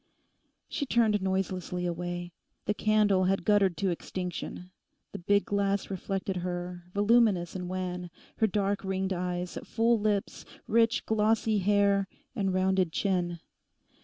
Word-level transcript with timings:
She 0.67 0.87
turned 0.87 1.21
noiselessly 1.21 1.85
away. 1.85 2.31
The 2.65 2.73
candle 2.73 3.25
had 3.25 3.45
guttered 3.45 3.77
to 3.77 3.91
extinction. 3.91 4.71
The 5.11 5.19
big 5.19 5.45
glass 5.45 5.91
reflected 5.91 6.37
her, 6.37 6.85
voluminous 6.91 7.55
and 7.55 7.69
wan, 7.69 8.09
her 8.37 8.47
dark 8.47 8.83
ringed 8.83 9.13
eyes, 9.13 9.59
full 9.63 9.99
lips, 9.99 10.43
rich, 10.65 11.05
glossy 11.05 11.59
hair, 11.59 12.07
and 12.35 12.51
rounded 12.51 12.91
chin. 12.91 13.41